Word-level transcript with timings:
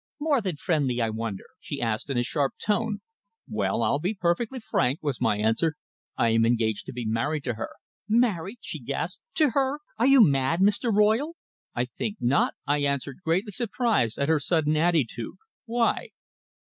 "More 0.19 0.41
than 0.41 0.55
friendly, 0.55 0.99
I 0.99 1.11
wonder?" 1.11 1.43
she 1.59 1.79
asked 1.79 2.09
in 2.09 2.17
a 2.17 2.23
sharp 2.23 2.53
tone. 2.59 3.01
"Well 3.47 3.83
I'll 3.83 3.99
be 3.99 4.15
perfectly 4.15 4.59
frank," 4.59 4.97
was 5.03 5.21
my 5.21 5.37
answer. 5.37 5.75
"I 6.17 6.29
am 6.29 6.43
engaged 6.43 6.87
to 6.87 6.91
be 6.91 7.05
married 7.05 7.43
to 7.43 7.53
her." 7.53 7.69
"Married," 8.09 8.57
she 8.61 8.79
gasped, 8.79 9.21
"to 9.35 9.51
her! 9.51 9.79
Are 9.99 10.07
you 10.07 10.27
mad, 10.27 10.59
Mr. 10.59 10.91
Royle?" 10.91 11.35
"I 11.75 11.85
think 11.85 12.17
not," 12.19 12.55
I 12.65 12.79
answered, 12.79 13.19
greatly 13.23 13.51
surprised 13.51 14.17
at 14.17 14.27
her 14.27 14.39
sudden 14.39 14.75
attitude. 14.75 15.35
"Why?" 15.67 16.07